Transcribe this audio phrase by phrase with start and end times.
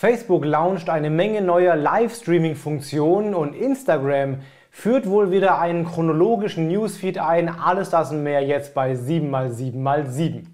[0.00, 4.38] Facebook launcht eine Menge neuer Livestreaming-Funktionen und Instagram
[4.70, 7.50] führt wohl wieder einen chronologischen Newsfeed ein.
[7.50, 10.44] Alles das und mehr jetzt bei 7x7x7.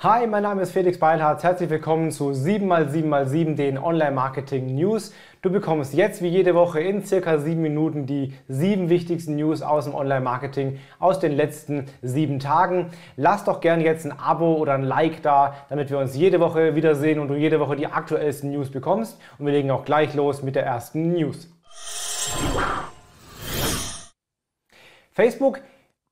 [0.00, 1.42] Hi, mein Name ist Felix Beilhardt.
[1.42, 5.14] Herzlich willkommen zu 7x7x7, den Online-Marketing News.
[5.40, 9.84] Du bekommst jetzt wie jede Woche in circa sieben Minuten die sieben wichtigsten News aus
[9.84, 12.90] dem Online-Marketing aus den letzten sieben Tagen.
[13.16, 16.74] Lass doch gerne jetzt ein Abo oder ein Like da, damit wir uns jede Woche
[16.74, 19.18] wiedersehen und du jede Woche die aktuellsten News bekommst.
[19.38, 21.48] Und wir legen auch gleich los mit der ersten News.
[25.12, 25.62] Facebook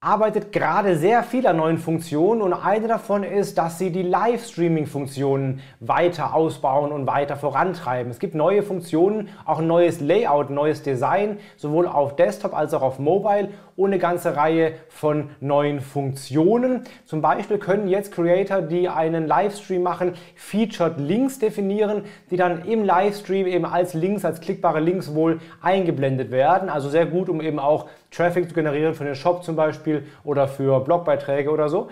[0.05, 5.63] arbeitet gerade sehr viel an neuen Funktionen und eine davon ist, dass sie die Livestreaming-Funktionen
[5.81, 8.11] weiter ausbauen und weiter vorantreiben.
[8.11, 12.83] Es gibt neue Funktionen, auch ein neues Layout, neues Design, sowohl auf Desktop als auch
[12.83, 16.83] auf Mobile und eine ganze Reihe von neuen Funktionen.
[17.07, 22.85] Zum Beispiel können jetzt Creator, die einen Livestream machen, Featured Links definieren, die dann im
[22.85, 26.69] Livestream eben als Links, als klickbare Links wohl eingeblendet werden.
[26.69, 30.49] Also sehr gut, um eben auch Traffic zu generieren für den Shop zum Beispiel oder
[30.49, 31.89] für Blogbeiträge oder so.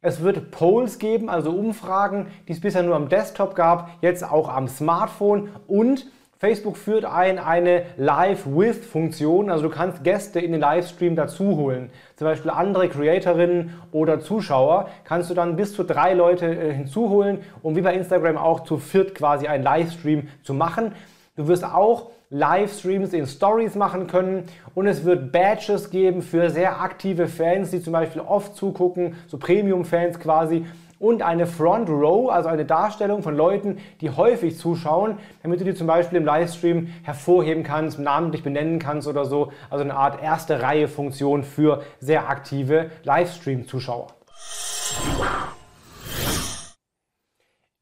[0.00, 4.48] Es wird Polls geben, also Umfragen, die es bisher nur am Desktop gab, jetzt auch
[4.48, 6.06] am Smartphone und
[6.42, 11.90] Facebook führt ein eine Live-With-Funktion, also du kannst Gäste in den Livestream dazu holen.
[12.16, 17.38] Zum Beispiel andere Creatorinnen oder Zuschauer kannst du dann bis zu drei Leute äh, hinzuholen,
[17.62, 20.96] um wie bei Instagram auch zu viert quasi einen Livestream zu machen.
[21.36, 24.44] Du wirst auch Livestreams in Stories machen können
[24.74, 29.36] und es wird Badges geben für sehr aktive Fans, die zum Beispiel oft zugucken, so
[29.36, 30.64] Premium-Fans quasi
[30.98, 35.74] und eine Front Row, also eine Darstellung von Leuten, die häufig zuschauen, damit du die
[35.74, 39.52] zum Beispiel im Livestream hervorheben kannst, namentlich benennen kannst oder so.
[39.68, 44.06] Also eine Art erste Reihe Funktion für sehr aktive Livestream-Zuschauer.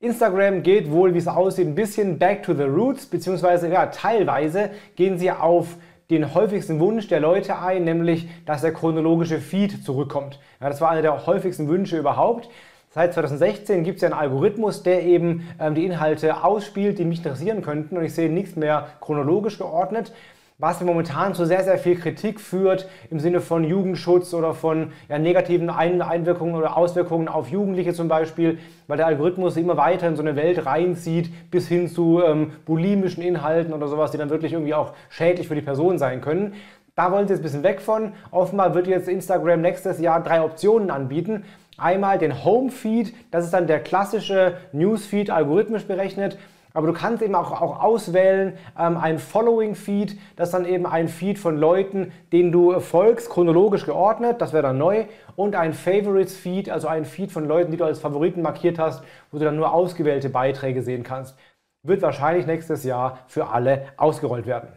[0.00, 4.70] Instagram geht wohl, wie es aussieht, ein bisschen back to the roots, beziehungsweise ja, teilweise
[4.96, 5.76] gehen sie auf
[6.08, 10.40] den häufigsten Wunsch der Leute ein, nämlich dass der chronologische Feed zurückkommt.
[10.58, 12.48] Ja, das war einer der häufigsten Wünsche überhaupt.
[12.88, 17.18] Seit 2016 gibt es ja einen Algorithmus, der eben ähm, die Inhalte ausspielt, die mich
[17.18, 20.12] interessieren könnten und ich sehe nichts mehr chronologisch geordnet
[20.60, 25.18] was momentan zu sehr, sehr viel Kritik führt im Sinne von Jugendschutz oder von ja,
[25.18, 30.22] negativen Einwirkungen oder Auswirkungen auf Jugendliche zum Beispiel, weil der Algorithmus immer weiter in so
[30.22, 34.74] eine Welt reinzieht, bis hin zu ähm, bulimischen Inhalten oder sowas, die dann wirklich irgendwie
[34.74, 36.52] auch schädlich für die Person sein können.
[36.94, 38.12] Da wollen sie jetzt ein bisschen weg von.
[38.30, 41.44] Offenbar wird jetzt Instagram nächstes Jahr drei Optionen anbieten.
[41.78, 46.36] Einmal den Home Feed, das ist dann der klassische Newsfeed algorithmisch berechnet.
[46.72, 51.08] Aber du kannst eben auch, auch auswählen, ähm, ein Following-Feed, das ist dann eben ein
[51.08, 55.04] Feed von Leuten, denen du folgst, chronologisch geordnet, das wäre dann neu.
[55.36, 59.38] Und ein Favorites-Feed, also ein Feed von Leuten, die du als Favoriten markiert hast, wo
[59.38, 61.36] du dann nur ausgewählte Beiträge sehen kannst.
[61.82, 64.68] Wird wahrscheinlich nächstes Jahr für alle ausgerollt werden.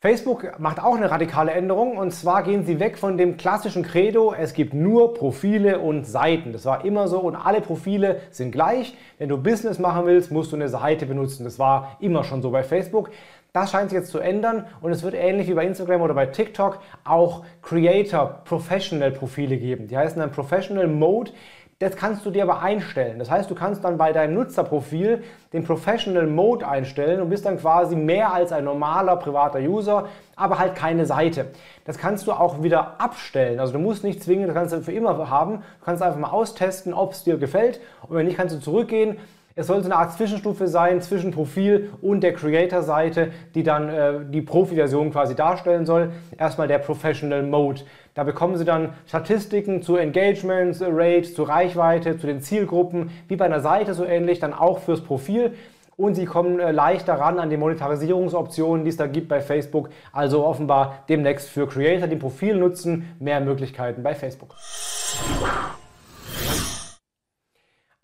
[0.00, 4.34] Facebook macht auch eine radikale Änderung und zwar gehen sie weg von dem klassischen Credo,
[4.34, 6.52] es gibt nur Profile und Seiten.
[6.52, 8.94] Das war immer so und alle Profile sind gleich.
[9.16, 11.44] Wenn du Business machen willst, musst du eine Seite benutzen.
[11.44, 13.10] Das war immer schon so bei Facebook.
[13.54, 16.26] Das scheint sich jetzt zu ändern und es wird ähnlich wie bei Instagram oder bei
[16.26, 19.88] TikTok auch Creator Professional Profile geben.
[19.88, 21.30] Die heißen dann Professional Mode.
[21.78, 23.18] Das kannst du dir aber einstellen.
[23.18, 25.22] Das heißt, du kannst dann bei deinem Nutzerprofil
[25.52, 30.58] den Professional Mode einstellen und bist dann quasi mehr als ein normaler privater User, aber
[30.58, 31.48] halt keine Seite.
[31.84, 33.60] Das kannst du auch wieder abstellen.
[33.60, 35.58] Also du musst nicht zwingen, das kannst du für immer haben.
[35.80, 37.78] Du kannst einfach mal austesten, ob es dir gefällt.
[38.08, 39.18] Und wenn nicht, kannst du zurückgehen.
[39.58, 44.42] Es sollte eine Art Zwischenstufe sein zwischen Profil und der Creator-Seite, die dann äh, die
[44.42, 46.12] Profi-Version quasi darstellen soll.
[46.36, 47.80] Erstmal der Professional Mode.
[48.12, 53.46] Da bekommen Sie dann Statistiken zu Engagements, Rate, zu Reichweite, zu den Zielgruppen, wie bei
[53.46, 55.54] einer Seite so ähnlich, dann auch fürs Profil.
[55.96, 59.88] Und Sie kommen äh, leichter ran an die Monetarisierungsoptionen, die es da gibt bei Facebook.
[60.12, 64.54] Also offenbar demnächst für Creator, die Profil nutzen, mehr Möglichkeiten bei Facebook.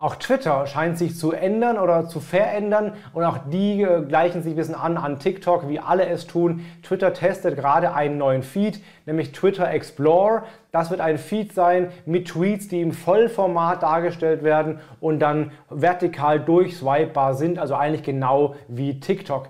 [0.03, 4.51] Auch Twitter scheint sich zu ändern oder zu verändern und auch die äh, gleichen sich
[4.51, 6.65] ein bisschen an an TikTok, wie alle es tun.
[6.83, 10.43] Twitter testet gerade einen neuen Feed, nämlich Twitter Explore.
[10.73, 16.37] Das wird ein Feed sein mit Tweets, die im Vollformat dargestellt werden und dann vertikal
[16.37, 19.47] durchswipebar sind, also eigentlich genau wie TikTok.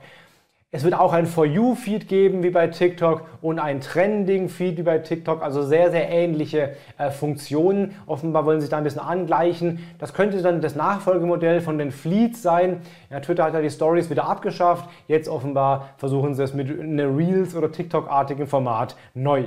[0.75, 4.97] Es wird auch ein For You-Feed geben wie bei TikTok und ein Trending-Feed wie bei
[4.97, 7.93] TikTok, also sehr, sehr ähnliche äh, Funktionen.
[8.07, 9.85] Offenbar wollen sie sich da ein bisschen angleichen.
[9.99, 12.81] Das könnte dann das Nachfolgemodell von den Fleets sein.
[13.11, 14.89] Ja, Twitter hat ja die Stories wieder abgeschafft.
[15.07, 19.43] Jetzt offenbar versuchen sie es mit einem Reels- oder TikTok-artigen Format neu.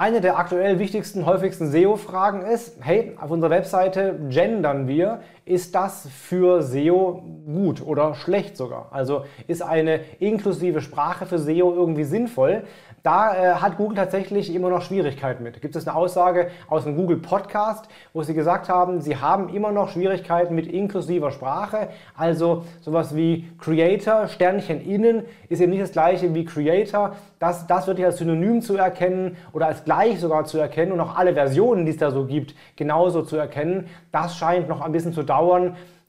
[0.00, 5.20] Eine der aktuell wichtigsten, häufigsten SEO-Fragen ist, hey, auf unserer Webseite gendern wir,
[5.50, 8.88] ist das für SEO gut oder schlecht sogar?
[8.92, 12.62] Also ist eine inklusive Sprache für SEO irgendwie sinnvoll?
[13.02, 15.62] Da äh, hat Google tatsächlich immer noch Schwierigkeiten mit.
[15.62, 19.72] Gibt es eine Aussage aus dem Google Podcast, wo sie gesagt haben, sie haben immer
[19.72, 21.88] noch Schwierigkeiten mit inklusiver Sprache.
[22.14, 27.16] Also sowas wie Creator, Sternchen innen, ist eben nicht das gleiche wie Creator.
[27.38, 31.00] Das, das wird hier als Synonym zu erkennen oder als gleich sogar zu erkennen und
[31.00, 33.86] auch alle Versionen, die es da so gibt, genauso zu erkennen.
[34.12, 35.39] Das scheint noch ein bisschen zu dauern.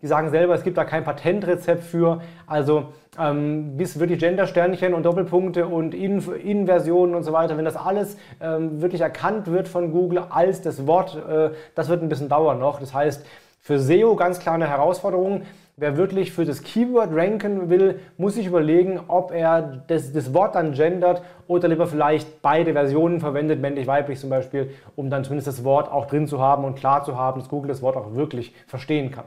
[0.01, 2.21] Die sagen selber, es gibt da kein Patentrezept für.
[2.47, 2.87] Also
[3.19, 8.81] ähm, bis wirklich Gender-Sternchen und Doppelpunkte und In-Versionen und so weiter, wenn das alles ähm,
[8.81, 12.79] wirklich erkannt wird von Google als das Wort, äh, das wird ein bisschen dauern noch.
[12.79, 13.25] Das heißt,
[13.59, 15.43] für SEO ganz klar eine Herausforderung.
[15.81, 20.53] Wer wirklich für das Keyword ranken will, muss sich überlegen, ob er das, das, Wort
[20.53, 25.47] dann gendert oder lieber vielleicht beide Versionen verwendet, männlich, weiblich zum Beispiel, um dann zumindest
[25.47, 28.13] das Wort auch drin zu haben und klar zu haben, dass Google das Wort auch
[28.13, 29.25] wirklich verstehen kann.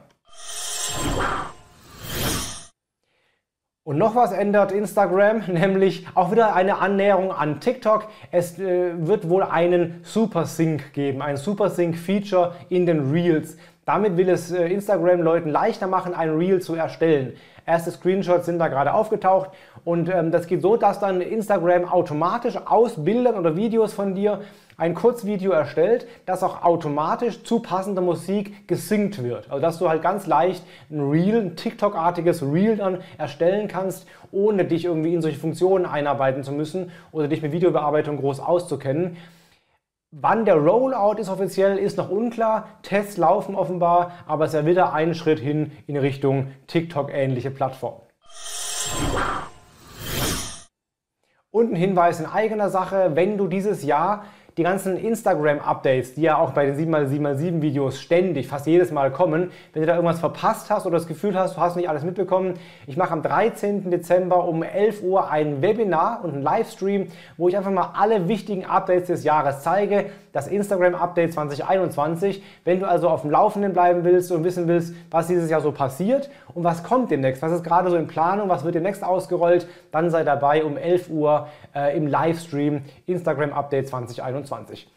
[3.83, 8.07] Und noch was ändert Instagram, nämlich auch wieder eine Annäherung an TikTok.
[8.31, 13.57] Es äh, wird wohl einen Super Sync geben, ein Super Sync Feature in den Reels.
[13.85, 17.33] Damit will es äh, Instagram Leuten leichter machen, ein Reel zu erstellen.
[17.67, 19.51] Erste Screenshots sind da gerade aufgetaucht
[19.83, 24.41] und ähm, das geht so, dass dann Instagram automatisch aus Bildern oder Videos von dir
[24.77, 29.49] ein Kurzvideo erstellt, das auch automatisch zu passender Musik gesynkt wird.
[29.49, 34.65] Also dass du halt ganz leicht ein Reel, ein TikTok-artiges Reel dann erstellen kannst, ohne
[34.65, 39.17] dich irgendwie in solche Funktionen einarbeiten zu müssen oder dich mit Videobearbeitung groß auszukennen.
[40.17, 42.69] Wann der Rollout ist offiziell, ist noch unklar.
[42.83, 47.99] Tests laufen offenbar, aber es ist ja wieder ein Schritt hin in Richtung TikTok-ähnliche Plattform.
[51.51, 54.23] Und ein Hinweis in eigener Sache, wenn du dieses Jahr
[54.57, 59.51] die ganzen Instagram-Updates, die ja auch bei den 7x7x7 Videos ständig, fast jedes Mal kommen,
[59.73, 62.53] wenn du da irgendwas verpasst hast oder das Gefühl hast, du hast nicht alles mitbekommen,
[62.87, 63.91] ich mache am 13.
[63.91, 68.65] Dezember um 11 Uhr ein Webinar und einen Livestream, wo ich einfach mal alle wichtigen
[68.65, 72.41] Updates des Jahres zeige, das Instagram-Update 2021.
[72.63, 75.73] Wenn du also auf dem Laufenden bleiben willst und wissen willst, was dieses Jahr so
[75.73, 79.67] passiert und was kommt demnächst, was ist gerade so in Planung, was wird demnächst ausgerollt,
[79.91, 84.44] dann sei dabei um 11 Uhr äh, im Livestream Instagram-Update 2021.
[84.45, 84.89] 2021.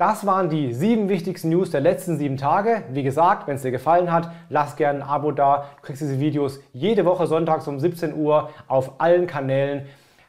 [0.00, 2.84] Das waren die sieben wichtigsten News der letzten sieben Tage.
[2.90, 5.66] Wie gesagt, wenn es dir gefallen hat, lass gerne ein Abo da.
[5.76, 9.84] Du kriegst diese Videos jede Woche sonntags um 17 Uhr auf allen Kanälen.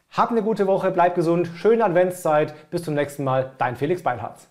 [0.10, 2.70] Hab eine gute Woche, bleib gesund, schöne Adventszeit.
[2.70, 4.51] Bis zum nächsten Mal, dein Felix Beilharz.